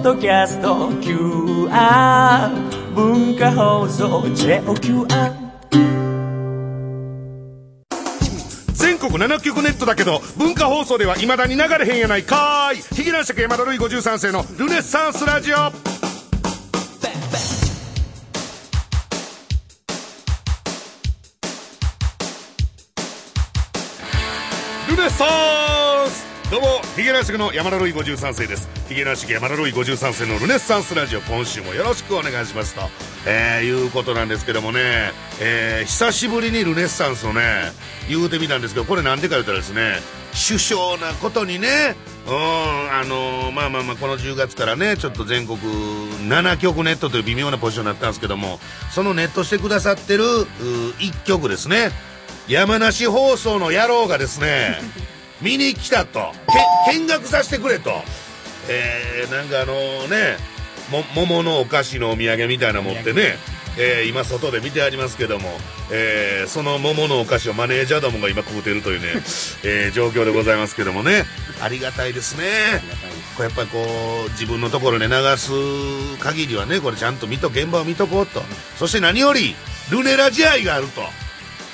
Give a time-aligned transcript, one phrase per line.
[0.00, 2.48] ッドキャスト QR
[2.94, 5.06] 文化放送 JOQR
[8.72, 12.96] 全国7局ネットだけど文化放送では未だに流れへんやないかーい。
[12.96, 15.56] ヒゲ男爵山田るい53世のルネッサンスラジオ。
[24.88, 25.26] ルネッサ
[25.66, 25.69] ンス
[26.50, 28.68] どうもヒゲ男爵の山田るい53世です。
[28.88, 32.80] ヒゲ男爵山田るい53世のルネッサンスラジオ今週もよろしくお願いしますと、
[33.24, 37.70] えー、いうことなんですけどもね、えー、久しぶりにルネッサンスをね
[38.08, 39.98] 言うてみたんですけどこれなんでか言ったらですね
[40.48, 41.94] 首相なことにね
[42.26, 48.58] うんあのーまあまあまあこの10月からねちょっと全国7局ネットという微妙なポジションになったんですけども
[48.90, 51.90] そのネットしてくださってる1局ですね。
[52.48, 54.80] 山梨放送の野郎がですね
[55.40, 56.32] 見に来たと。
[56.92, 57.90] け見学させてくれと。
[58.68, 59.74] えー、なんかあの
[60.08, 60.36] ね
[60.90, 63.36] も桃のお菓子のお土産みたいなの持ってね
[63.78, 65.48] えー、今外で見てありますけども、
[65.92, 69.06] えー、その桃のお菓子をマネージャーどもが今食うてるというね、
[69.64, 71.24] えー、状況でございますけどもね。
[71.62, 72.82] ありがたいですね。
[73.36, 75.50] これやっぱりこう自分のところで流す
[76.18, 78.42] 限りはねこれちゃんと見と現場を見とこうと。
[78.78, 79.54] そして何より
[79.90, 81.02] ルネラ試合があると。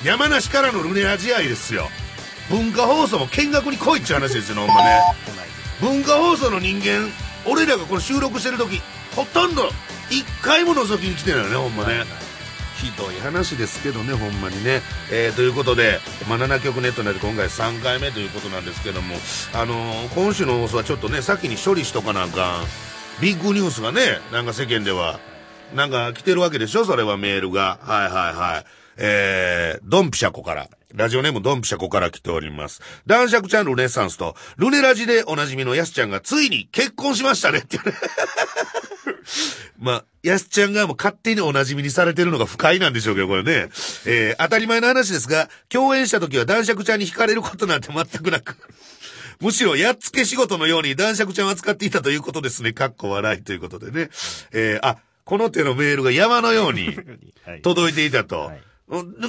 [0.03, 1.89] 山梨からのルネラ試合ですよ
[2.49, 4.99] 文化放送も見学に来いっちゅう話ですよねほんまね。
[5.81, 7.07] 文化放送の人間
[7.45, 8.81] 俺らがこれ収録してる時
[9.15, 9.69] ほとんど
[10.09, 12.03] 一回も覗きに来てないよねほんまね。
[12.77, 14.81] ひどい話ですけどねほんまにね、
[15.11, 19.15] えー、ということで、まあ、7曲ネットになって今回3回目ということなんですけども
[19.53, 22.65] あのー、今週の放送はちょっとね先に処理しとかなあかん
[23.19, 25.19] ビッグニュースがねなんか世間では
[25.73, 27.79] なんか来てるわけでしょそれはメールが。
[27.81, 32.81] はいはいはいえー、ドンピシャコからラジオネームドンピシャコから来ております。
[33.05, 37.93] 男爵ちゃんルネッサンスと、ルネラジでおなじみのヤスちゃんがついに結婚しましたねっていうね。
[39.77, 43.69] まあ、ヤスちゃんがもう勝手におなじみにされてるのが不快なんでしょうけど、これね。
[44.05, 48.55] えー、当たり前の話ですが、共演した時は男爵ちゃんに惹かれることなんて全くなく。
[49.39, 52.73] むしろ、やっつけ仕事のように男爵ちゃんを扱っていたということですね。
[52.73, 54.09] かっこ笑いということでね。
[54.51, 56.97] えー、あ、この手のメールが山のように
[57.61, 58.45] 届いていたと。
[58.45, 58.61] はい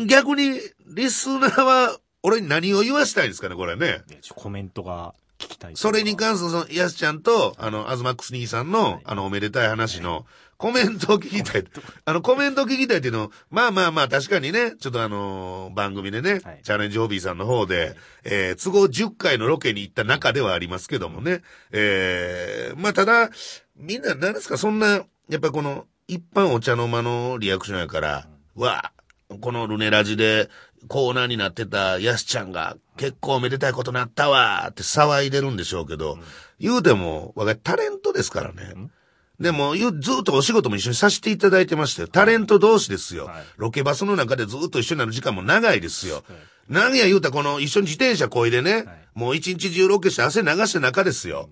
[0.07, 4.03] 逆に、リスナーは、俺に何を言わしたいんですかね、これね。
[4.35, 5.77] コメントが聞きたい。
[5.77, 10.27] それに関する、その、やすちゃんと、あの、アズマックス兄さんの、はい、あの、おめでたい話の、
[10.59, 11.65] コメントを聞きたい。
[12.05, 17.95] あの、コメントを聞きたいっていうのまあまあまあ、確かにね、ちょっとあのー、番組でね、はい、チャレンジホビーさんの方で、
[18.25, 23.31] えー、都合10回のロケに行った中ではありますけどもね、えー、まあただ、
[23.77, 25.05] みんな、何ですか、そんな、や
[25.37, 28.27] っぱこの、一般お茶の間のリアクションやから、
[28.57, 28.93] うん、わ
[29.41, 30.49] このルネラジで
[30.89, 36.21] コーナーになってたヤスちゃんが結構めでたいことなったわって騒いでるんでしょうけど、うん、
[36.59, 38.73] 言うても、我がタレントですからね。
[38.75, 38.91] うん？
[39.39, 39.87] でも、ず
[40.21, 42.09] っとお仕事も一緒にさせていただいてましたよ。
[42.09, 43.27] タレント同士ですよ。
[43.27, 46.17] はい、ロケバスの中でずっと一緒になる時間も長いですよ。
[46.17, 46.25] はい、
[46.69, 51.51] 何や言うたらこの一緒に自転車こいでね、はい、もう一日中ロケして汗流した中ですよ。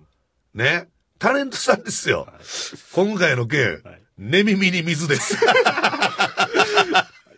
[0.55, 0.89] ね？
[1.19, 2.27] タレントさんですよ。
[2.93, 3.83] 今回の件、
[4.19, 5.37] 寝耳に水です。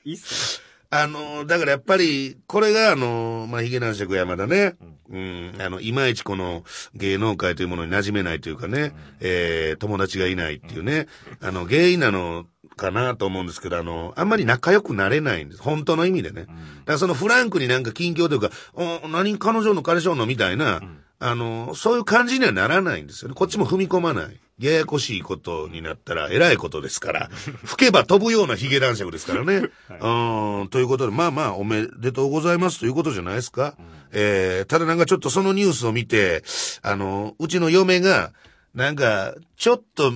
[0.08, 4.74] いいっすあの、だからやっぱり、これがあの、まあ、ヒゲ男爵山田ね、
[5.10, 6.64] うん、うん、あの、いまいちこの
[6.94, 11.06] 芸能界というものに馴染めないというかね、うん、えー、友達がいないっていうね、
[11.42, 15.62] あの、原因なのかなと思うんですけど、あの、あんまり仲良くなれないんです。
[15.62, 16.42] 本当の意味でね。
[16.42, 16.54] だか
[16.86, 23.34] らそのフランクになんか近況というか、お、何彼女の彼氏のみたいな、うんあの、そういう感じにはならないんですよね。
[23.34, 24.40] こっちも踏み込まない。
[24.58, 27.28] ややこしいことになったら偉いことですから、
[27.64, 29.68] 吹けば飛ぶようなヒゲ男爵ですからね。
[29.88, 33.74] はい、うん、ということで、まあまあ、おめでとうございますということじゃないですか。
[33.78, 36.42] うん、えー、ただなんかちょっとそのニュースを見て、
[36.82, 38.32] あの、うちの嫁が、
[38.74, 40.12] なんか、ちょっと、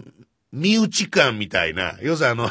[0.52, 2.50] 身内感みたいな、要するにあの、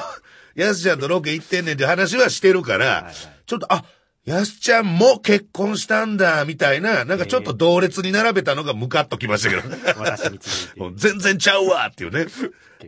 [0.56, 3.14] やすちゃんとロケ行ってんねんって話はしてるから、はいはい、
[3.46, 3.84] ちょっと、あ、
[4.26, 9.64] やすちゃんも結婚したんだ、みたいな、なんかちょっと同列に並べたのがムカッときましたけど。
[9.98, 10.92] 私について。
[10.96, 12.28] 全然ちゃうわっていうね。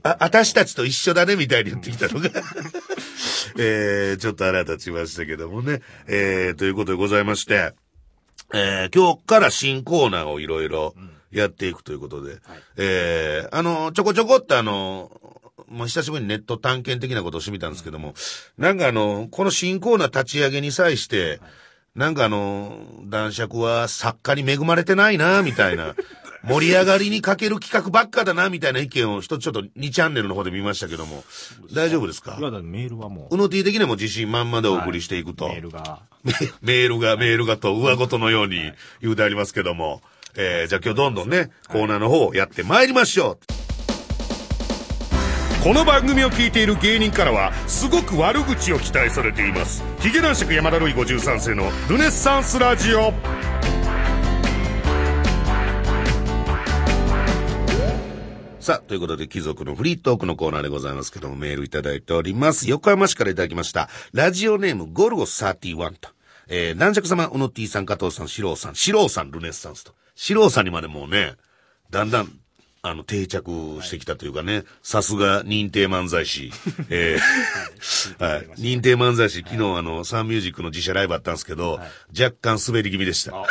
[0.04, 2.30] あ、私たちと一緒だね、みたいに言ってきたのが。
[3.58, 5.82] えー、ちょっと腹立ちましたけどもね。
[6.08, 7.74] えー、ということでございまして、
[8.54, 10.94] えー、今日から新コーナーをいろいろ
[11.32, 15.12] やっていくということで、うんはい、えー、あの、ちょこちょこってあの、
[15.74, 18.14] もう久しぶりにネット探検的なことをしてみたんですけども、
[18.58, 21.40] なんかあの、この新コーナー立ち上げに際して、
[21.96, 25.96] なんかあの、男爵は作家に恵まれてないな、みたいな。
[26.46, 31.24] 盛り上がりにかける企画ばっかだな、みたいな意見を一つちょっと2チャンネルの方で見ましたけども、
[31.74, 32.36] 大丈夫ですか？
[32.38, 33.36] いや、だメールはもう。
[33.36, 35.46] うの T 的にも自信満々でお送りしていくと。
[35.46, 36.02] はい、メールが。
[36.62, 38.72] メールが、メールがと上ごとのように
[39.02, 40.02] 言うてありますけども、
[40.36, 43.63] えー、じゃあ今日どんどんね、コーナーの方をやって参りましょう。
[45.64, 53.14] この番組を聞いている芸人からはすごく悪口を期待されていますヒゲ男爵山田るい53世のルネッサンスラジオ
[58.60, 62.70] さあ、ということで、貴族のフリートークのコーナーでございますけども、メールいただいております。
[62.70, 63.90] 横浜市からいただきました。
[64.14, 66.10] ラジオネーム、ゴルゴ31と。
[66.48, 69.94] えー、男爵様、うの T さん、加藤さん、四郎さん、四郎さん、ルネッサンスと。
[70.16, 71.36] 四郎さんにまでもうね、
[71.90, 72.32] だんだん、
[72.86, 76.52] あの、定着してきたというかね、さすが認定漫才師。
[76.90, 77.20] えー
[78.24, 78.48] はい。
[78.60, 81.80] 認定漫才師、昨日あの、サンミュージックの自社ライブあったんですけど、
[82.18, 83.32] 若干滑り気味でした。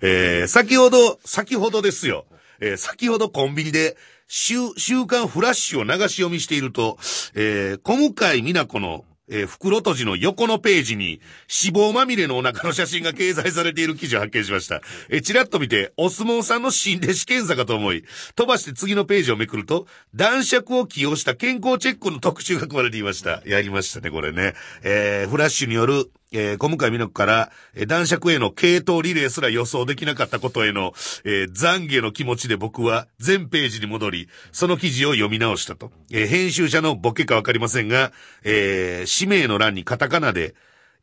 [0.00, 2.24] えー先ほど、先ほどですよ。
[2.60, 3.98] えー先ほどコンビニで、
[4.28, 6.98] 週、週刊フラッシュを流し読みしていると、
[7.34, 11.20] えー小向井美奈子の、えー袋閉じの横のページに、
[11.64, 14.82] 脂肪まみれのお腹の写真が掲載されている記事を発見しました。
[15.08, 23.42] えーちらっと見て、お相撲さんの新弟子検査かと思い、飛ばして次のページをめくると、男爵を起用した健康チェックの特集が組まれていました。
[23.46, 24.54] やりましたね、これね。
[24.82, 30.92] えーフラッシュによる、えー小向井美奈子から、えー男爵への系統リレーすら予想できなかったことへの、
[31.24, 35.90] えー懺悔の気持ちで僕は全ページに戻り、その記事を読み直したと。
[36.10, 38.12] えー編集者のボケかわかりませんが、
[38.44, 40.54] えー氏名の欄にカタカナで、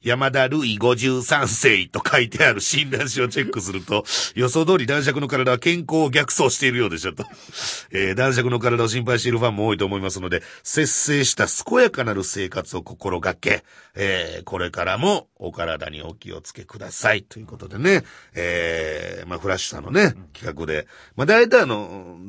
[0.03, 4.03] 山田るい53世と書いてある診断書をチェックすると、
[4.35, 7.25] 予想通り男爵の体は健康を逆走しているようでしたと。
[7.91, 13.63] えー男爵の体を心配しているファンも多いと思いますので、節制した健やかなる生活を心がけ、
[13.95, 17.23] えーこれからもお体にお気をつけください。
[17.23, 18.03] ということでね、
[18.33, 22.19] えーまあ、フラッシュさんのね、企画で、まあ、大体あの、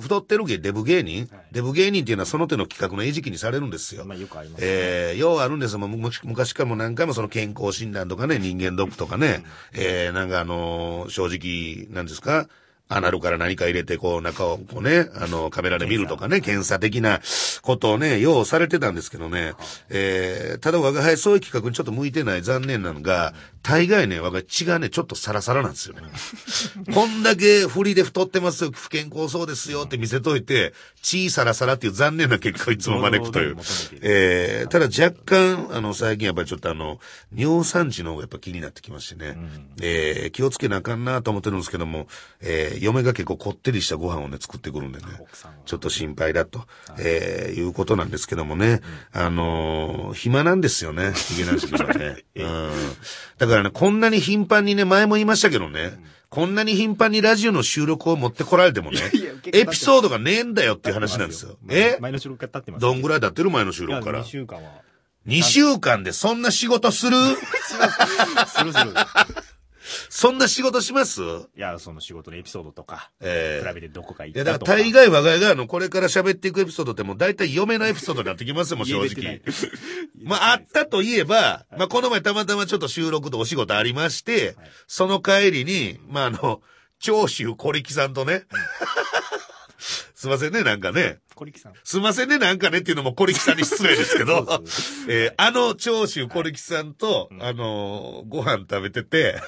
[0.00, 4.04] 太ってる芸、デブ芸人、デブ芸人っていうのはその手の企画の餌食にされるんですよ。
[4.04, 4.66] まあよくありますね。
[4.68, 5.72] えー、ようあるんです。
[5.72, 5.78] よ。
[5.78, 12.48] もうむ昔からも何回もその健康診断とかね、人間ドックとかね、えー、なんかあのー正直、なんですか、
[12.94, 16.82] アナルから何か入れて、こう、中を、こうね、あの、カメラで見るとかね、検査。
[16.82, 17.20] 的な
[17.62, 19.54] ことをね、ようされてたんですけどね、
[19.88, 26.02] えー、ただ我が輩そういう企画にちょっと向いてない残念なのが、大概ね、我が血がね、ちょっとサラサラなんですよね。
[26.92, 33.56] こんだけ振りで太ってますよ、不健康そうですよって見せといて、血サラサラっていう残念な結果をいつも招くという。
[34.02, 36.98] えー、ただ若干、あの、最近やっぱりちょっとあの、
[37.34, 39.38] 尿酸値の方がやっぱ気になってきましてね。
[39.80, 42.08] えー、気をつけなあかんなと思ってるんですけども、
[42.40, 45.06] えー、嫁が結構こってりしたご飯をね、作ってくるんでね。
[45.64, 46.66] ちょっと心配だと、
[46.98, 48.80] えー、いうことなんですけどもね。
[49.12, 52.24] あのー暇なんですよね、ヒゲ男子はね。
[52.36, 52.70] うん。
[53.38, 55.98] だからね、こんなに頻繁にね、前も言いましたけどね、
[56.28, 59.00] こんなに頻繁にラジオの収録を持ってこられてもね
[59.52, 61.58] エピソードがねえんだよっていう話なんですよ。
[61.68, 61.98] え？
[62.00, 62.80] 前の収録が経ってます。
[62.80, 64.24] どんぐらい経ってる前の収録から？2。
[64.24, 64.70] 週間は。
[65.26, 67.16] 2週間でそんな仕事する
[68.48, 68.94] するする。
[70.08, 71.20] そんな仕事します？
[71.20, 74.72] いや、その仕事のエピソードとか、ええ比べてどこか行ったとか。
[74.72, 79.42] ら大概我が家があの、これから喋っていくエピソードってもう大体嫁のエピソードになってきますよ、 もう正言えてな直い。
[80.22, 84.56] まあ、あったといえば、まあ、この前たまたまちょっと収録とお仕事ありまして、
[84.86, 86.62] その帰りに、まあ、あの、
[86.98, 88.44] 長州小力さんとね、
[90.14, 91.18] すいませんね、なんかね。
[91.34, 91.72] 小力さん。
[91.84, 94.62] すいませんね、なんかねっていうのも小力さんに失礼ですけど
[95.08, 99.40] えーあの長州小力さんと、あのーご飯食べてて、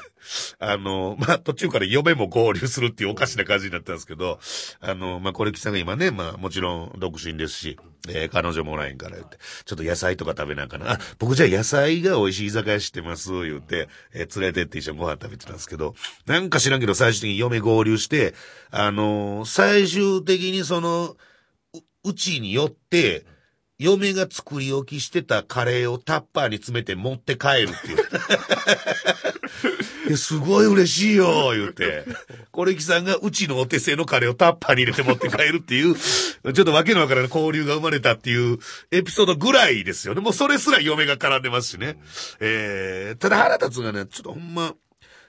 [0.59, 4.39] あのーまあ、途中から嫁も合流するっていうおかしな感じになったんですけど、
[4.81, 10.93] あのーまあ、小力さんが今ね、まあ、もちろん独身ですし、えー彼女もおらへんから言って、ちょっと野菜とか食べなあかな。
[10.93, 15.95] あ、僕じゃあ野菜が美味しい居酒屋知ってます、言って、えー連れてって一緒にご飯食べてたんですけど、
[16.27, 18.35] なんか知らんけど最終的に嫁合流して、
[18.71, 21.17] あのー最終的にその、
[22.05, 23.25] うちによって、
[23.79, 27.99] 嫁が作り置きしてたカレーをタッパーに詰めて持って帰るっていう。
[30.17, 32.05] すごい嬉しいよ、言うて。
[32.53, 38.59] 小力さんがうちのお手製のカレーをタッパーに入れて持って帰るっていう、ちょっとわけのわからない交流が生まれたっていう
[38.93, 40.21] エピソードぐらいですよね。
[40.21, 41.99] もうそれすら嫁が絡んでますしね。
[42.39, 44.75] えー、ただ腹立つがね、ちょっとほんま、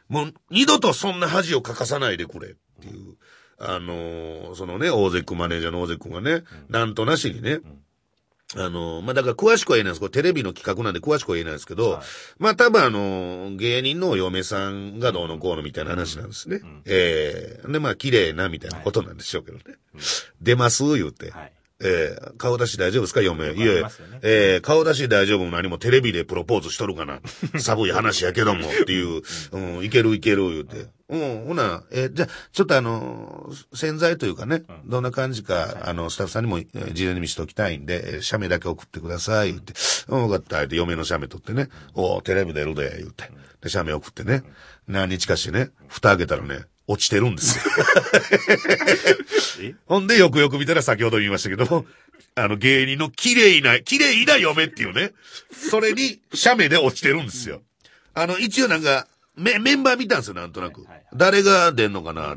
[0.08, 2.52] もう二度とそんな恥をかかさないでくれっ
[2.82, 3.16] ていう。
[3.58, 7.60] あのーそのね、大関マネージャーの大関君がね、なんとなしにね、
[8.56, 10.00] あのーまあ、だから詳しくは言えないです。
[10.00, 12.00] これテレビの企画なんで詳しくは言えないですけど、
[12.38, 16.62] まあ、多分あのー芸人のお嫁さんがどうのこうのみたいな話なんですね。
[16.86, 19.64] ええで、まあ、綺麗なみたいなことなんでしょうけどね。
[20.42, 21.32] 出ます言うて。
[21.32, 21.55] はい。
[21.82, 23.22] ええ顔出し大丈夫ですか？
[23.22, 23.54] 嫁。
[23.54, 23.84] いえ。
[24.22, 27.20] ええ顔出し大丈夫も何もテレビでプロポーズしとるかな。
[27.60, 30.88] 寒い話やけどもっていう、うん、いけるいける言うて。
[31.08, 39.74] うん、ほな、えじゃあ、ちょっとあの、洗剤というかね、どんな感じか、あの、スタッフさんにも、えー事前に見せておきたいんで、えー写メだけ送ってください、言って。
[40.08, 43.30] うん、わかった、って嫁の写メ取ってね、おテレビ出るで、言うて。
[43.62, 44.44] で、写メ送ってね、
[44.88, 47.64] 何日かしてね、蓋開けたらね、落ちてるんですよ。
[49.62, 49.76] え？
[49.86, 51.86] ほんで、よくよく見たら先ほど言いましたけども、
[52.36, 55.14] あの、芸人の綺麗な、綺麗な嫁っていうね、
[55.52, 57.62] それに、写メで落ちてるんですよ。
[58.14, 60.82] あの、一応なんか、メメンバー見たんですよ、なんとなく。
[60.82, 62.36] はいはい誰が出んのかな。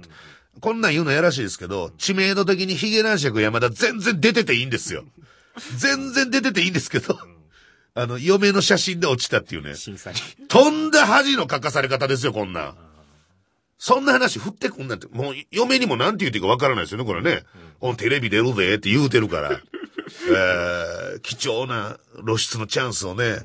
[0.61, 5.05] こんなん言うのやらしいですけど、知名度的にヒゲ男爵山田全然出てていいんですよ。
[5.77, 7.19] 全然出てていいんですけど、
[7.95, 9.75] あの、嫁の写真で落ちたっていうね。
[9.75, 10.19] 審査に。
[10.47, 12.77] とんだ恥のかかされ方ですよ、こんなん。
[13.79, 17.45] そんな話振ってくんなんて、もう嫁にもなんて言っていいかわからないですよね、これね。
[17.81, 19.61] おテレビ出るぜって言うてるから。
[20.31, 23.41] えー、貴重な露出のチャンスをね、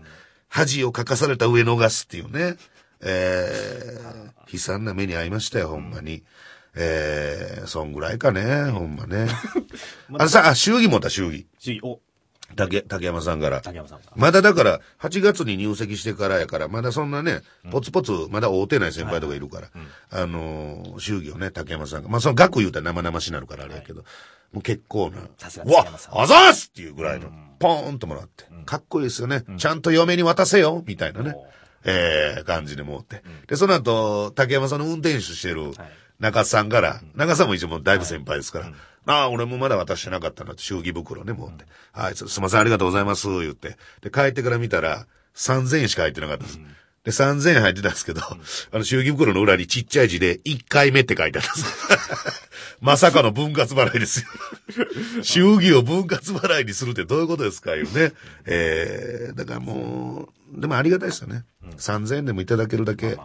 [0.47, 2.57] 恥をかかされた上逃すっていうね。
[3.01, 6.23] えー、悲惨な目に遭いましたよ、ほんまに。
[6.75, 9.27] えー、そんぐらいかね、ほんまね。
[10.17, 11.45] あのさ、あ、祝儀持った、祝儀。
[11.59, 11.99] しお、
[12.55, 13.61] 竹、竹山さんから。
[13.61, 14.05] 竹山さんが。
[14.15, 17.41] まだだから、8月に入籍してからやから、まだそんなね、
[17.71, 19.69] ポツポツ、まだ会うてない先輩とかいるから、
[20.11, 24.03] あのー、祝儀をね、竹山さんが、まあその額言うたら生々しなるからあれやけど、
[24.51, 27.29] もう結構な、さすがうわあざーすっていうぐらいの、
[27.59, 29.43] ポーンともらって、かっこいいですよね。
[29.57, 31.35] ちゃんと嫁に渡せよ、みたいなね。
[31.85, 33.23] えー、感じでもって。
[33.47, 35.75] で、その後、竹山さんの運転手してるはい。
[36.19, 38.71] 中さんから、中さんも一応もうだいぶ先輩ですから、
[39.05, 41.65] ああ、俺もまだ渡してなかったなって、祝儀袋ね、持って。
[41.91, 43.77] はい、すすいません、ありがとうございます、言って。
[44.01, 45.05] で、帰ってから見たら、
[45.35, 46.59] 3000円しか入ってなかったんです。
[47.03, 48.37] で、3000円入ってたんですけど、あ
[48.77, 52.43] の、祝儀袋の裏にちっちゃい字で、1回目って書いてあったんです。
[52.79, 54.27] まさかの分割払いですよ。
[55.23, 58.13] 祝儀を分割払いにするってどういうことですかいうね。
[58.45, 61.43] えー、だからもう、でもありがたいですよね。
[61.77, 63.17] 3000円でもいただけるだけ。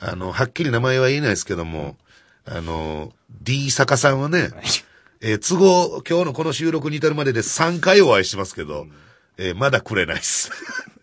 [0.00, 1.96] あの、はっきり名前は言えないですけども、
[2.44, 4.50] あの、D 坂さんはね、
[5.26, 8.86] えー都合、今日のこの収録に至るまでで3回お会いしてますけど、
[9.38, 10.50] えーまだくれないです。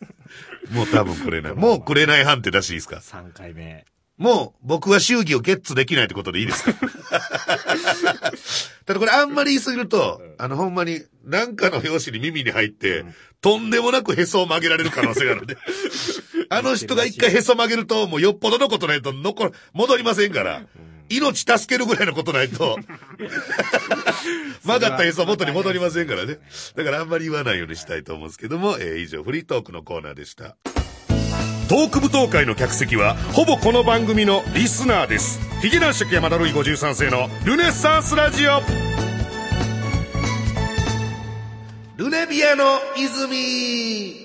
[0.70, 1.54] もう多分くれない。
[1.56, 3.84] もうくれない判定出していいですか？3回目。
[4.18, 6.74] もう僕は祝儀をゲッツできないってことでいいですか？
[8.86, 13.04] ただこれあんまり言い過ぎると、あのほんまになんかの表紙に耳に入って、
[13.42, 15.58] とんでもなくへそを曲げられる可能性があるんで。
[16.50, 20.62] あの人が一回へそ曲げると、もうよっぽどのことないと残る、戻りませんから。
[21.12, 22.78] 命助けるぐらいのことないと、
[24.64, 26.40] 曲がったへそ元に戻りませんからね。
[26.76, 30.56] だからあんまり言わないようにしたいと思うんですけども、えー以上フリートークのコーナーでした。
[31.70, 35.40] トーク舞踏会の客席はほぼこの番組のリスナーです。
[35.62, 38.62] ヒゲ男爵山田るい53世のルネッサンスラジオ。
[41.98, 44.16] ルネビアの泉。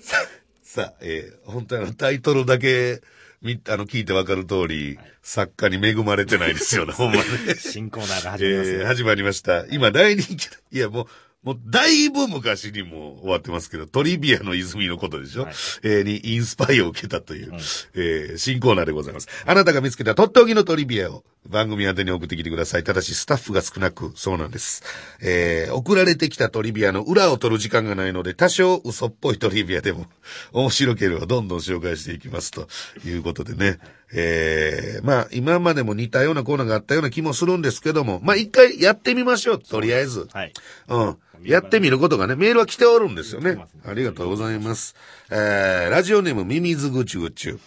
[0.00, 0.16] さ
[0.62, 3.00] さあ、えー本当にあのタイトルだけ
[3.42, 7.22] みあの聞いてわかる通り、作家に恵まれてないですよねほんまね
[7.58, 8.78] 新コーナーが始まりますね。
[8.78, 9.66] えー始まりました。
[9.70, 10.56] 今大人気だ。
[10.72, 11.06] いや、もう、
[11.46, 17.52] もう、だいぶ昔にもう終わってますけど、トリビアの泉のことでしょ、はいえーにインスパイアを受けたという、
[17.94, 19.28] えー新コーナーでございます。
[19.46, 22.82] あなたが見つけたとっておきのトリビアを番組宛てに送ってきてください。
[22.84, 24.82] ただし、スタッフが少なく、そうなんです。
[25.22, 30.06] えー送られてきたトリビアの裏を取る時間がないので、多少嘘っぽいトリビアでも、
[30.52, 32.50] 面白ければどんどん紹介していきます。
[32.50, 32.66] と
[33.04, 33.78] いうことでね。
[34.14, 39.58] えーまあ、今までも似たようなコーナーがあったような気もするんですけども、まあ、一回やってみましょう。
[39.58, 40.28] とりあえず。
[40.32, 40.52] はい。
[40.88, 41.16] うん。
[41.42, 43.64] やってみることがね、メールは来ておるんですよねね。
[43.84, 44.94] ありがとうございます。
[45.30, 47.58] えー、ラジオネームミミズグチュグチュ。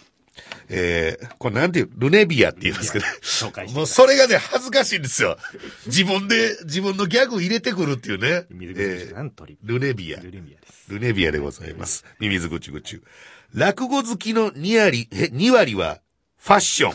[0.68, 3.04] えー、これなんていう、ルネビアって言いますけど、
[3.74, 5.36] もうそれがね、恥ずかしいんですよ。
[5.86, 8.28] 自分で、自分のギャグ入れてくるっていうね。
[8.28, 10.20] えールネビア。
[10.20, 10.90] ルレミアです。
[10.92, 12.04] ルネビアでございます。
[12.20, 13.02] ミミズグチュグチュ。
[13.54, 16.00] 落語好きの2割、え、2割は、
[16.40, 16.92] ファッション。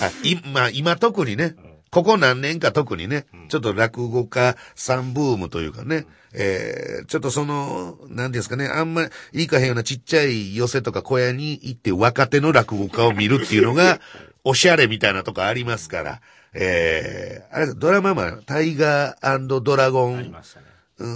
[0.00, 0.36] あ い。
[0.52, 1.54] まあ、今特にね、
[1.90, 14.00] ここ何年か特にね、ちょっと落語家さんブームというかね、えー、ちょっとその、何ですかね、あんまりいかへんようなちっちゃい寄せとか小屋に行って若手の落語家を見るっていうのが、
[14.44, 16.20] おしゃれみたいなとこありますから、
[16.52, 20.34] えー、あれ、ドラママ、タイガードラゴン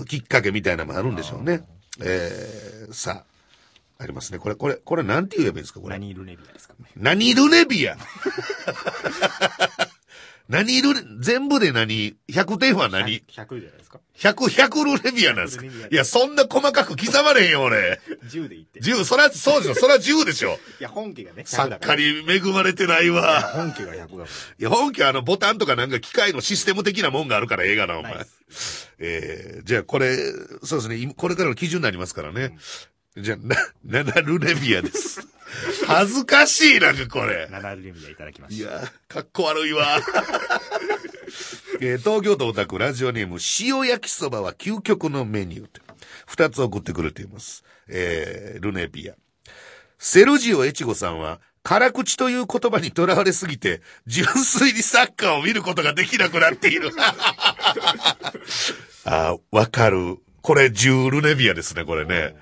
[0.07, 1.63] きっかけみたいなのもあるんでしょうね。
[2.01, 3.25] えー、さあ、
[4.01, 4.39] ありますね。
[4.39, 5.99] これ、これ、これなんて言えばいいんですかこれ？
[5.99, 6.75] 何ルネビアですか？
[6.81, 6.87] ね。
[6.97, 7.97] 何ルネビア？
[10.49, 14.35] 何ルネ、全部で何 ?100 点は何 ?100 じゃないですか？?100、
[14.67, 15.65] 100ルネビアなんですか？
[15.65, 18.01] いや、そんな細かく刻まれへんよ、俺。
[18.25, 18.81] 10で言って。
[18.81, 19.75] い10、そら、そうでしょ。
[19.77, 20.59] そら10でしょ。
[20.81, 22.01] や、本家がね、100作だから。
[22.01, 23.43] 家に恵まれてないわ。
[23.55, 24.25] 本家が100だから。
[24.25, 24.27] い
[24.59, 28.27] や、本家はあの、ボタンとかなんか機械のシステム的なもんがあるから映画な、お前。
[28.99, 30.17] えー、じゃあこれ、
[30.65, 32.59] そうですね、今これからの基準になりますからね。
[33.17, 35.21] じゃあ、な、ナナルネビアです。
[35.87, 37.49] 恥ずかしい、なんかこれ。
[37.51, 38.71] 7ルネビアいただきまいした。
[38.71, 40.01] や、かっこ悪いわ。
[41.81, 45.81] えー東京都オタクラジオネーム、塩焼きそばは究極のメニューって。
[46.27, 47.65] 二つ送ってくれています。
[47.89, 49.15] えー、ルネビア。
[49.99, 56.91] セルジオ・エチゴさんは、辛口という言葉にとらわれすぎて、純粋にサッカーを見ることができなくなっている。
[59.05, 60.19] あーわかる。
[60.43, 62.35] これ、ジュールネビアですね、これね。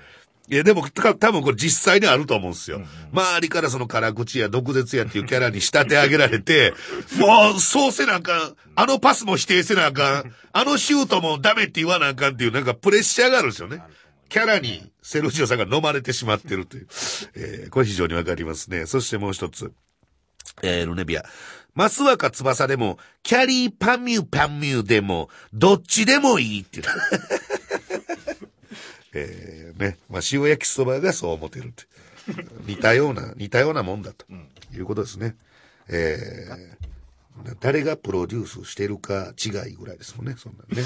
[0.51, 2.81] いや、でも、た多分これ実際にあると思うんですよ。
[3.13, 6.73] 周りからその辛口や毒舌やっていうキャラに仕立て上げられて、
[7.17, 8.55] もう、そうせなあかん。
[8.75, 10.33] あのパスも否定せなあかん。
[10.51, 13.83] あのシュートもダメって言わなあかんっていう、なんかプレッシャーがあるんですよね。
[14.29, 16.87] キャラにセルジオさんが飲まれてしまってるという。
[17.35, 18.87] えーこれ非常にわかりますね。
[18.87, 19.71] そしてもう一つ。
[20.63, 21.23] えー、ルネビア。
[21.75, 26.85] マスワカ翼でも、キャリーパミュパミュでも、どっちでもいいっていう。
[29.13, 29.97] えー、ね。
[30.09, 31.85] まあ、塩焼きそばがそう思ってるって。
[32.65, 34.25] 似たような、似たようなもんだと。
[34.73, 35.35] いうことですね。
[35.87, 40.83] えー、誰がプロデュースしてるか違いぐらいですもんね、そんなんね。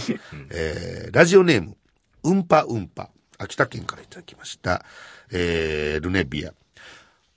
[0.51, 1.75] えー、ラジオネーム、
[2.24, 3.10] うんぱうんぱ。
[3.38, 4.86] 秋田県からいただきました。
[5.32, 6.53] えー、ルネビア。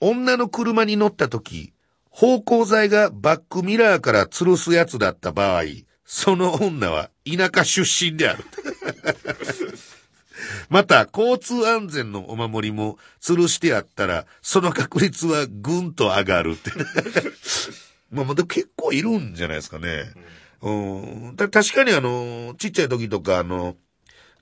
[0.01, 1.73] 女の車に乗った時、
[2.11, 5.65] 芳香剤がバックミラーから吊るすやつだった場合、
[6.05, 8.45] その女は田舎出身である。
[10.69, 16.71] また、交通安全のお守りも吊るしてあったら、その確率はぐんと上がるって。
[18.11, 20.13] まあ、まだ結構いるんじゃないですかね。
[20.63, 21.37] うん。
[21.37, 23.77] た確かにあの、ちっちゃい時とか、あの、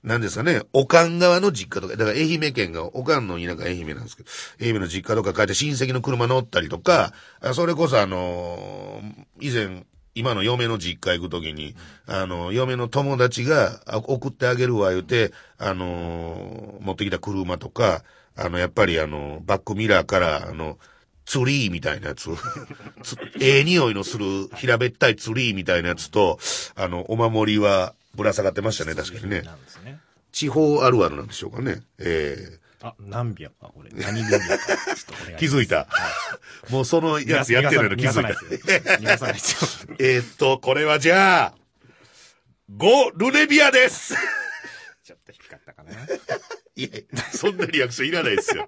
[0.05, 4.29] なんですかね、おかん側の実家とか、だから愛媛県が、おかんの田舎愛媛なんですけど、
[4.61, 7.11] 愛媛の実家とか帰って親戚の車乗ったりとか、
[7.53, 9.01] それこそあの
[9.41, 9.83] 以前、
[10.15, 11.75] 今の嫁の実家行くときに、
[12.07, 18.03] あの、嫁の友達があ送ってあげるわ言うて、あの、持ってきた車とか、
[18.37, 20.77] あの、やっぱりあの、バックミラーから、あの、
[21.25, 22.29] ツリーみたいなやつ、
[23.03, 26.39] つええ匂いのする平べったいツリーみたいなやつと、
[26.75, 29.41] あの、お守りはぶら下がってましたね、確かにね。
[29.83, 29.99] ね。
[30.31, 31.81] 地方あるあるなんでしょうかね。
[31.99, 33.89] えあ、何秒か、これ。
[33.91, 34.45] 何秒か。
[34.47, 34.57] ちょっ
[35.07, 35.87] とお願いしえます気づいた。
[36.69, 38.29] もうそのやつやってるの気づいた。
[39.99, 41.53] えーっと、これはじゃあ、
[42.77, 44.13] 5ルネビアです
[45.03, 45.91] ちょっと低かったかな。
[46.77, 46.89] いや、
[47.33, 48.67] そんなリアクションいらないですよ。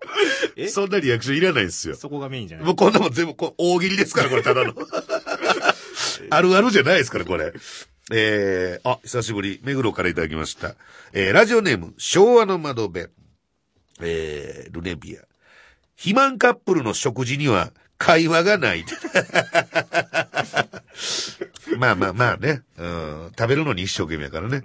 [0.55, 0.67] え？
[0.69, 1.95] そんなリアクションいらないですよ。
[1.95, 2.65] そこがメインじゃない？
[2.65, 4.73] もうこんなもん全部こう大喜利ですから、これただの。
[6.31, 7.53] あるあるじゃないですから、これ。
[8.11, 10.75] えー、あ、久しぶり、目黒からいただきました。
[11.11, 13.07] えー、ラジオネーム、昭和の窓辺。
[14.01, 15.21] えー、ルネビア。
[15.95, 18.85] 肥満カップルの食事には会話がない。
[21.77, 23.31] まあまあまあね、うん。
[23.37, 24.63] 食べるのに一生懸命やからね。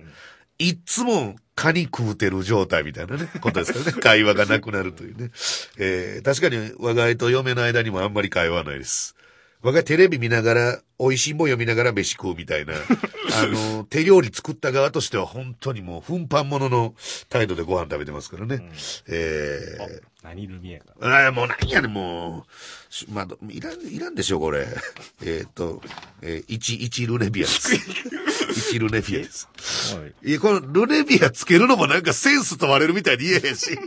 [0.58, 3.92] いっつもカニ食うてる状態みたいなね、ことですからね。
[4.00, 5.30] 会話がなくなるというね。
[5.78, 9.16] えー、確かに我が家と嫁の間にもあんまり会話はないです。
[9.62, 12.75] 我が家テレビ見ながら、美味しいもん読みながら飯食うみたいな。
[13.35, 16.94] あの、手料理作った側としては本当にもう奮発者の
[17.29, 18.61] 態度でご飯食べてますからね。
[19.07, 20.94] えー、何ルミエか。
[21.01, 22.92] ああ、もうなんやねん、もう。
[22.92, 24.66] しまあ、どいらん、いらんでしょ、これ。
[25.25, 25.81] えっと、
[26.22, 27.75] えー、一、一ルネビアです。
[28.55, 29.48] 一ルネビアです。
[29.96, 30.31] はい。
[30.31, 33.79] いや、このルネビアつけるのもなんかセンス問われるみたいに言えへんし。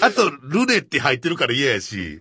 [0.00, 2.20] あと、ルネって入ってるから嫌やし。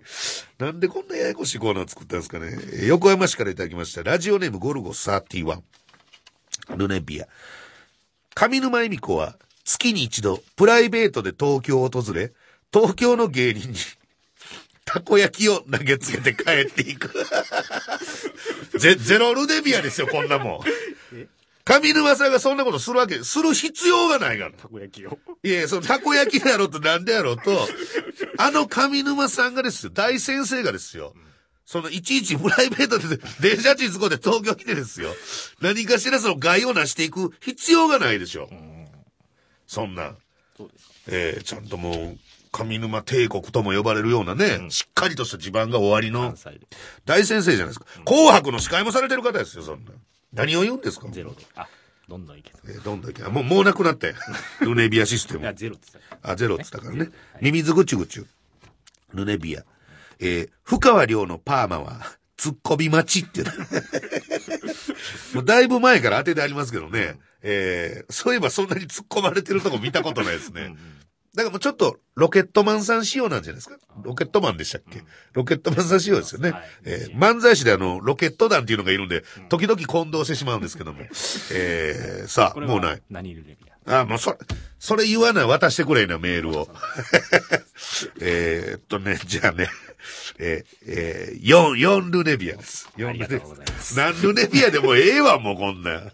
[0.63, 2.47] なんでこんなややこしいコーナー作ったんですかね。
[2.47, 4.01] えー横浜市からいただきました。
[4.01, 5.61] ラジオネームゴルゴ31。
[6.77, 7.27] ルネビア。
[8.33, 12.31] 上沼恵美子は月に一度プライベートで東京を訪れ、
[12.71, 13.75] 東京の芸人に
[14.85, 17.11] たこ焼きを投げつけて帰っていく。
[18.79, 21.23] ゼゼロルネビアですよ、こんなもん。
[21.65, 24.51] 上沼さんがそんなことするわけ、する必要がないから。
[24.51, 25.17] たこ焼きを。
[25.43, 27.67] いや、そのたこ焼きでやろうとなんでやろうと、
[28.45, 31.13] あの上沼さんがですよ、大先生がですよ、
[31.65, 35.09] そのいちいちプライベートで電車賃使うて東京来てですよ、
[35.61, 38.49] 何かしらその害をなしていく必要がないでしょ。
[39.67, 40.15] そんな、
[40.57, 40.93] そうですか。
[41.07, 42.17] えー、ちゃんともう、
[42.51, 46.35] 上沼帝国とも呼ばれるようなね、しっかりとした地盤が終わりの。
[47.05, 47.85] 大先生じゃないですか。
[48.05, 49.91] 紅白の司会もされてる方ですよ、そんな。
[50.33, 51.07] 何を言うんですか？
[51.09, 51.43] ゼロで。
[51.55, 51.67] あ、
[52.07, 52.59] どんどんいけと。
[52.67, 53.23] えーどんどんいけ。
[53.23, 54.13] あもう、もうなくなって。
[54.61, 55.53] ルネビアシステムいや、。
[55.55, 56.31] ゼロって言ってた。
[56.31, 56.99] あ、ゼロって言ったからね
[57.33, 57.43] はい。
[57.45, 59.17] ミミズぐちゅぐちゅ。
[59.17, 59.63] ルネビア。
[60.19, 62.01] えー、深川亮のパーマは、
[62.37, 63.43] 突っ込み待ちって。
[65.33, 67.19] もうだいぶ前から当ててありますけどね。
[67.41, 70.75] えー、そういえばそんなに突っ込まれてるとこ見たことないですね。
[71.35, 73.77] だからもうちょっと、ロケットマンさん仕様なんじゃないですか？
[74.03, 76.51] ロケットマンでしたっけ、ロケットマンさん仕様ですよね。
[76.51, 81.01] はいえー漫才師であの、ロケット団っていうのがいるんで、時々混同してしまうんですけども。
[81.51, 82.99] えー、さあ、もうないは。
[83.09, 83.72] 何ルレビア？
[83.85, 84.37] あ、もうそれ、
[84.79, 86.69] それ言わない、渡してくれな、メールを。
[88.21, 89.69] えーっとね、じゃあね、
[90.39, 92.89] えー、えー、4、4ルネビアです。
[92.97, 96.11] 4ルネありがとうございます何ルネビアでもええわ、もうこんなん。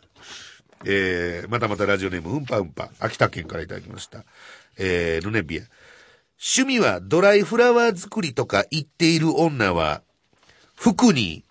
[0.85, 4.23] えー、またまたラジオネーム、うんぱうんぱ、秋田県からいただきました。
[4.77, 5.63] えー、ルネビア。
[6.41, 10.01] 趣味はドライフラワー作りとか言っている女は、
[10.75, 11.43] 服に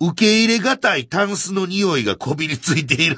[0.00, 3.16] 受け入れがたいタンスの匂いがこびりついている。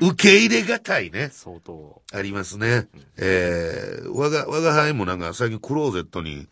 [0.00, 1.30] 受け入れがたいね。
[1.32, 2.02] 相当。
[2.12, 2.88] ありますね。
[3.16, 6.48] えー、我が、我が輩もなんか最近クローゼットに、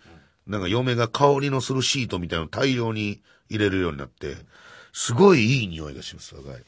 [0.47, 4.37] なんか嫁が香りのするシートみたいなの大量に入れるようになって、
[4.93, 6.65] すごいいい匂いがします、我が輩。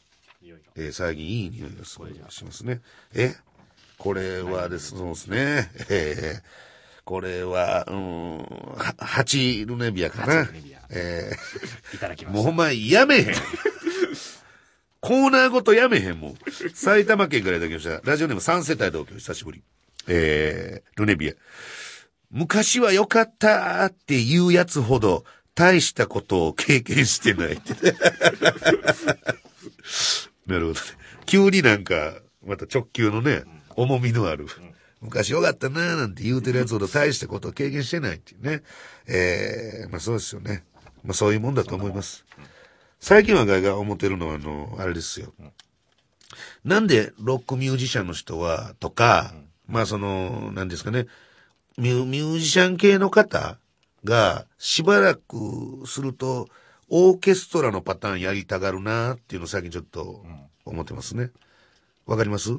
[0.76, 2.80] えー最近いい匂いがすごいしますね。
[3.14, 3.34] え
[3.98, 5.70] これはです、そうですね。
[5.90, 6.70] えー
[7.02, 10.78] これは、うん、はハチルネビアかなハチルネビア。
[10.90, 11.32] え
[11.94, 12.42] いただきーました。
[12.42, 13.34] もうお前やめへん。
[15.00, 16.34] コーナーごとやめへんもん。
[16.74, 18.00] 埼玉県からいただきました。
[18.08, 19.62] ラジオネーム3世帯同居、久しぶり。
[20.06, 21.32] えー、ルネビア。
[22.30, 27.60] 昔は良かったっていうやつほど、大したことを経験してない。
[30.46, 30.80] なるほどね。
[31.26, 33.44] 急になんか、また直球のね、
[33.76, 34.46] 重みのある。
[35.00, 38.62] 昔良かったなーなんて言うてるやつほど大したことを経験してないっていうね。
[39.06, 40.64] えー、まあそうですよね。
[41.02, 42.26] まあそういうもんだと思います。
[43.00, 45.32] 最近はガイが思ってるのは、あの、あれですよ。
[46.64, 49.32] なんでロックミュージシャンの人は、とか、
[49.66, 51.06] まあその、なんですかね、
[51.78, 53.58] ミュミュージシャン系の方
[54.04, 56.48] が、しばらくすると、
[56.88, 60.24] オーケストラのパターンやりたがるなっていうのを最近ちょっと
[60.64, 61.30] 思ってますね。
[62.04, 62.58] わかります？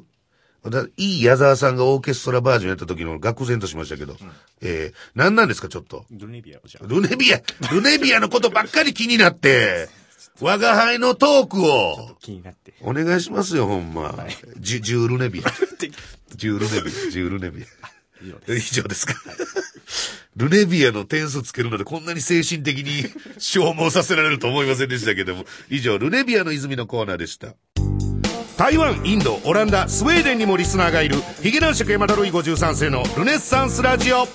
[0.64, 4.16] だいい矢沢さんがオーケストラバージョンやった時の愕然としましたけど、
[4.62, 6.06] えー、何なんですかちょっと。
[6.10, 6.60] ルネビア。
[6.80, 9.88] ルネビア、ルネビアのことばっかり気になって、
[10.40, 12.74] 我が輩のトークを、気になって。
[12.80, 14.26] お願いしますよ、ほんま。
[14.58, 15.50] ジュ、ジュールネビア。
[16.36, 17.64] ジュールネビア、ジュールネビ
[18.22, 18.40] 以上ア。
[18.46, 19.14] で以上ですか。
[20.36, 23.04] ルネビアの点数つけるのでこんなに精神的に
[23.38, 25.44] 消耗させられると思いませんでしたけども。
[25.68, 27.54] 以上、ルネビアの泉のコーナーでした。
[28.56, 34.28] 台湾、インド、オランダ、スウェーデンにもリスナーがいる、ヒゲ男爵山田ルイ53世のルネッサンスラジオ。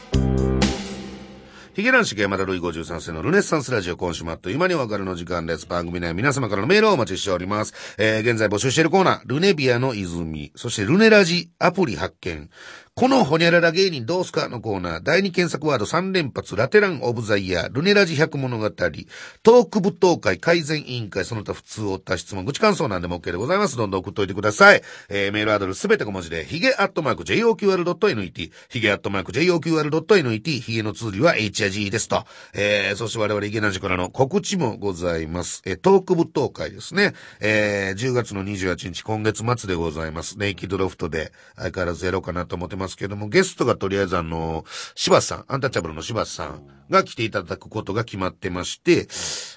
[1.77, 5.67] ヒゲ男爵山田ルイ53世のルネッサンスラジオ今週もあっという間にお別れの時間です。
[5.67, 7.95] 番組内皆様からのメールをお待ちしております。
[7.99, 12.49] えー、現在募集しているコーナー、ルネビアの泉、そしてルネラジアプリ発見。
[12.97, 23.77] このホニャララ芸人どうすかのコーナー、第2検索ワード3連発、ラテランオブザイヤー、ルネラジ100物語、トーク舞踏会改善委員会、その他普通おった質問、愚痴感想なんでも OK でございます。
[23.77, 24.81] どんどん送っといてください。
[25.09, 32.25] えー、メールアドレスすべて小文字で、ヒゲアットマーク JOQR.net、ヒゲアットマーク JOQR.net、ヒゲの通りは H や G ですと。
[32.55, 35.61] えー、そして我々ヒゲ男子からの告知もございます。
[35.67, 37.13] えー、トーク舞踏会ですね。
[37.41, 40.39] えー、10月の28日、今月末でございます。
[40.39, 44.63] ネイキドロフトで相変わらずやろうかなと思ってますけども、ゲストがとりあえずあの、
[44.95, 49.07] 柴田さん、アンタッチャブルの柴田さんが来ていただくことが決まってまして、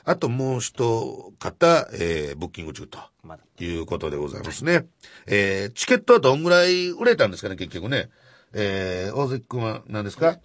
[0.04, 0.82] あともう一
[1.38, 2.98] 方、えー、ブッキング中と。
[3.62, 4.86] いうことでございますね。
[5.26, 8.08] えー、チケットはどんぐらい売れたんですかね、結局ね。
[8.54, 10.38] えー、大関くんは何ですか？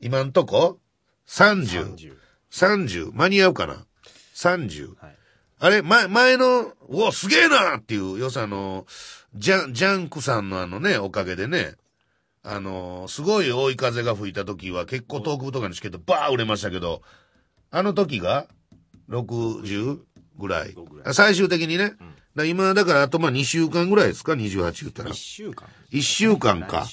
[0.00, 0.78] 今んとこ
[1.26, 1.96] ?30。
[1.96, 2.16] 30。
[2.52, 3.12] 30。
[3.12, 3.86] 間に合うかな
[4.34, 4.94] ?30。
[5.00, 5.16] はい。
[5.60, 8.86] あれ、前、前の、うわ、すげえなっていう、要するにあの、
[9.34, 11.74] ジャン、ジャンクさんのあのね、おかげでね、
[12.50, 17.02] あの、すごい追い風が吹いた時は結構遠くとかのチケットバー売れましたけど、
[17.70, 18.46] あの時が
[19.10, 19.98] ?60
[20.38, 21.10] ぐらいぐら。
[21.10, 21.90] い最終的にね。
[21.90, 21.96] だか
[22.36, 25.14] ら今、だからあとまあ2週間ぐらいですか ?28 言ったら1。
[25.14, 25.68] 週間。
[25.92, 26.86] 1週間か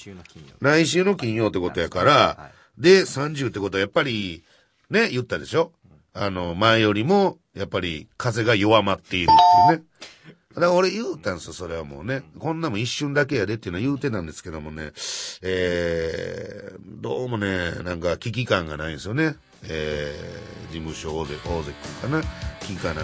[0.60, 0.86] 来。
[0.86, 4.44] 週の金曜ってことやから、はで、30ってことはやっぱり、
[4.90, 5.72] ね、言ったでしょ？
[6.12, 9.84] あの、前よりも、やっぱり風が弱まっているっていうね。
[10.56, 12.22] だから俺言うたんですよ、それはもうね。
[12.38, 14.92] こんなもん一瞬だけやでっていうのは言うてたんですけどもね。
[15.42, 19.36] えー、どうもね、なんか危機感がないんですよね。
[19.64, 22.22] えー、事務所大関、大関君かな。
[22.60, 22.94] 危機感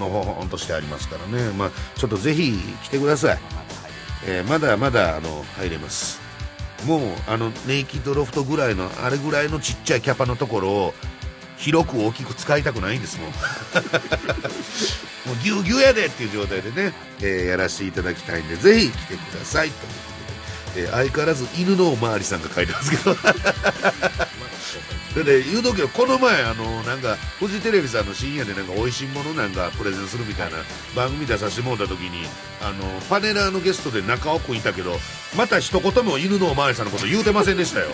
[0.00, 1.52] の、のほほんとしてありますからね。
[1.52, 2.52] まあ、ちょっとぜひ
[2.84, 3.38] 来てください。
[4.24, 6.20] えーまだまだあの入れます
[6.86, 10.94] もうあのネイキッドロフトぐらいのあれぐらいのちっちゃいキャパのところを
[11.56, 13.30] 広く大きく使いたくないんですもん
[15.26, 19.74] もうギュギュやでっていう状態でね、えーやらせていただきたいんでぜひ来てくださいと。
[19.74, 19.86] いうこ
[20.74, 23.16] とで、えー相変わらず犬のおまわりさんが書いてますけど。
[25.24, 30.56] で言うとくけどこの前あのなんかフジテレビさんの深夜でなんか美味しいものなんかプレゼンするみたいな
[30.96, 32.26] 番組出させてもらった時に
[32.62, 34.98] あのパネラーのゲストで中尾君いたけど
[35.36, 37.88] また一言も犬のおまわりさんのこと言うてませんでしたよ。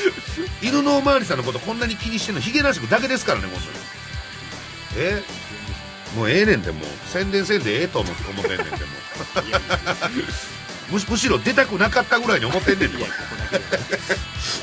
[0.60, 3.62] 犬のおまわりさんのことこんなに気にしてんのヒゲなしくだけですからね本
[4.94, 5.22] 当にえ？
[6.16, 6.82] もうええねんでもう。
[7.08, 8.76] 宣伝せんでええと思って思ってんねんでも。
[10.90, 13.04] むし むしろ出たくなかったぐらいに思ってんねんでも。
[13.04, 13.08] う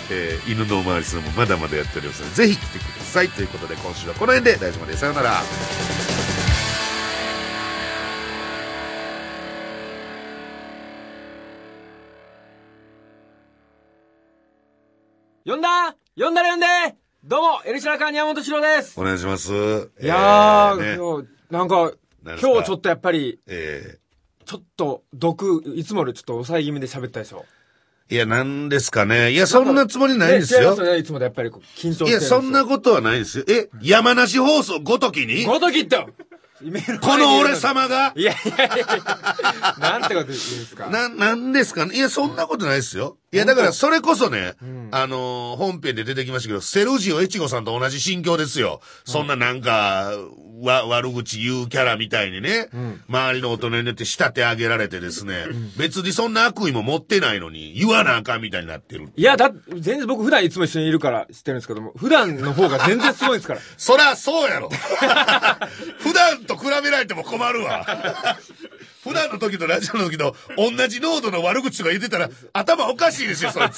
[0.09, 3.29] えー犬のおまわりさんもまだまだやっておりますのでぜひ来てください。
[3.29, 5.41] ということで今週はこの辺で大丈夫までさようなら。
[15.45, 15.95] 呼んだ？
[16.17, 16.65] 呼んだら呼んで。
[17.23, 18.99] どうも、エルシャラカーニ山本史郎です。
[18.99, 19.51] お願いします。
[20.01, 20.95] いやー、えね。
[20.97, 21.91] 今日、なんか、
[22.23, 23.97] 今日ちょっとやっぱり、え
[24.45, 27.45] ちょっと、毒、いつもよりちょっと抑え気味で喋ったでしょ？
[28.09, 29.31] えいや、なんですかね。
[29.31, 30.81] いや、そんなつもりないですよいます。
[30.81, 33.45] よね、いつもでやっぱり緊張してるいや、そんなこことはないですよ。
[33.49, 35.43] え、山梨放送ごときに？
[35.45, 38.13] ごときってこの俺様が？
[38.15, 40.89] いやいやいやいや、なんてこと言うんですか？
[40.89, 41.95] な、なんですかね？
[41.95, 43.17] いや、そんなことないですよ。
[43.37, 44.55] いや、だから、それこそね、
[44.91, 48.81] あのー本編で出てきましたけど、セルジオ・エチゴさんと同じ心境ですよ。
[49.05, 50.11] そんななんか、
[50.61, 52.69] わ、悪口言うキャラみたいにね、
[53.07, 55.45] 周りの大人によって仕立て上げられてですね、
[55.77, 59.09] 別にそんな悪意も持ってないのに、言わなあかんみたいになってる。
[59.15, 63.59] いや、だ、全然僕普段いつも一緒にいるから知ってるんですけども、普段の方が全然すごいんですから。
[63.77, 64.69] そらそうやろ。
[65.99, 67.85] 普段と比べられても困るわ。
[69.07, 73.77] 普段の時とラジオの時と同じ濃度の悪口とか言ってたら頭おかしいですよ、そいつ。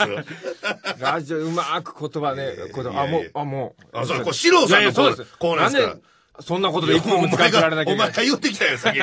[1.00, 3.98] ラジオうまく言葉ね、言葉、あ、もう、あ、もう。
[3.98, 6.02] あ、それ、これ、四郎さんのコーナーですかなんで
[6.42, 8.28] そんなことでいつもお難前がしくられなきゃいお前けない。
[8.28, 8.98] が言ってきたよ、先。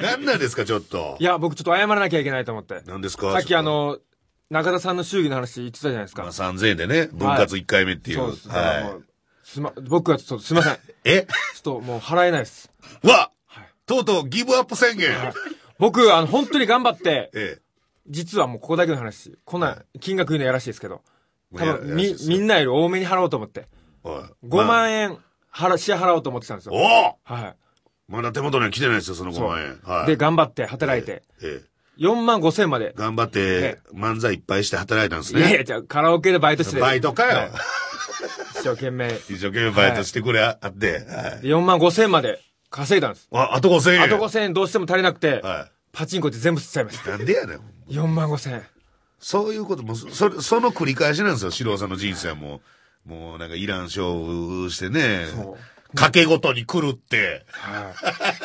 [0.00, 1.24] 何なんですか、ちょっとい。
[1.24, 2.82] や、僕ちょっと謝らなきゃいけないと思って。
[2.86, 3.32] 何ですか？
[3.32, 3.98] さっきあ、の、
[4.50, 6.22] 中田さんの祝儀の話言ってたじゃないですか。
[6.22, 8.18] まあ、3000円でね、分割1回目っていう。
[8.18, 8.48] そうです。
[8.48, 9.02] はう
[9.42, 10.74] すま、僕はちょっとすいません。
[10.74, 10.94] ちょい。
[11.04, 11.26] えっ
[11.62, 12.70] ともう払えないです。
[13.02, 13.30] わ
[13.86, 15.10] とうとうギブアップ宣言。
[15.78, 17.58] 僕、あの、本当に頑張って、え
[18.08, 21.02] 実はもうここだけの話、こんな金額言うのやらしいですけど、
[21.56, 23.68] 多分、みみんなより多めに払おうと思って、
[24.04, 24.08] え。
[24.08, 25.10] おい5万円。
[25.10, 25.18] 円、
[25.52, 26.72] 払、支払おうと思ってたんですよ。
[26.74, 27.54] おおは
[28.08, 29.66] まだ手元には来てないですよ、その5万円。
[29.74, 29.90] い。
[29.90, 30.06] はい。
[30.06, 31.68] で、頑張って働いて、ええ。
[31.98, 32.94] 4万5千まで。
[32.96, 35.64] 頑張ってえ、漫才いっぱいして働いたんですいやいや、ね。
[35.64, 36.80] じゃあカラオケでバイトして。
[36.80, 37.50] バイトかよはい。
[38.54, 39.08] 一生懸命。
[39.28, 40.92] 一生懸命バイトしてくれあって。
[40.92, 41.42] はい。
[41.42, 43.28] で4万5千まで稼いだんです。
[43.32, 44.02] あ、あと5000円。
[44.02, 47.14] あと5千円どうしても足りなくて、はパチンコって全部吸っちゃいました。
[47.14, 47.18] い。
[47.18, 47.60] なんでやねん。
[47.88, 48.62] 4万5千円。
[49.18, 52.60] そういうことも、そ、そその繰り返しなんですよ、四郎さんの人生はも
[53.06, 53.08] う。
[53.08, 55.56] もうなんかイラン勝負してねそ
[55.94, 55.96] う。
[55.96, 57.46] 賭けごとに来るって。
[57.50, 57.94] は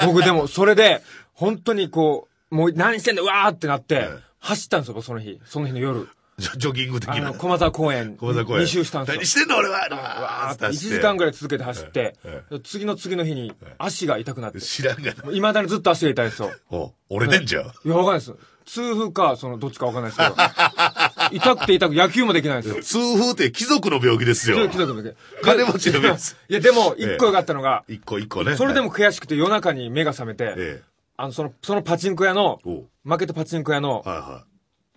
[0.03, 0.05] い。
[0.07, 1.01] 僕でも、それで、
[1.33, 4.07] 本当にこう、もう何してんだ、うわーってなって、はい
[4.43, 5.39] 走ったんですよ、僕その日。
[5.45, 6.09] その日の夜。
[6.39, 7.33] ジョギング的な。
[7.33, 8.17] 駒沢公園。
[8.17, 8.63] 小沢公園。
[8.63, 9.25] 2周したんですよ何。
[9.27, 12.15] してんの俺はわーって1時間ぐららい続けて走って
[12.51, 15.31] はい、次の次の日に足が痛くなって、知らんがな。
[15.31, 16.51] いまだにずっと足が痛いんですよ。
[16.71, 17.63] お折れてんじゃん。
[17.63, 18.33] いや、わかんないです。
[18.65, 20.35] 痛風か、その、どっちかわかんないですけど。
[21.31, 23.13] 痛くて痛く、野球もできないんですよ。
[23.13, 24.69] 痛風って貴族の病気ですよ。
[24.69, 25.15] 貴族だけ。
[25.41, 28.55] 金持ちのやついや、でも、一個良かったのが、一個一個ね。
[28.55, 30.83] それでも悔しくて夜中に目が覚めて、ええ。
[31.17, 34.03] あの、その、そのパチンコ屋の、お負けたパチンコ屋の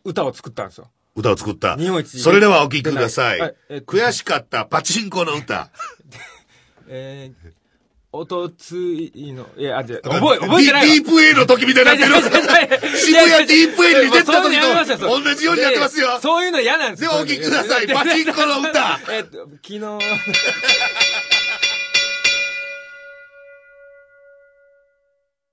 [0.04, 0.90] 歌を作ったんですよ。
[1.16, 1.20] い。
[1.20, 1.76] 歌を作った。
[1.76, 3.40] 日本一それではお聴きください。
[3.40, 5.70] はいえっと悔しかったパチンコの歌。
[6.88, 7.50] えー、
[8.12, 12.96] おとついの、いや、あ、じゃ覚え、覚えてないわディープ A の時みたいになってる。
[12.96, 16.18] 渋谷ディープ A に出た時と同じようになってますよ。
[16.22, 19.80] そういうの嫌なんですではお聴きくださいパチンコの歌えっと、昨日、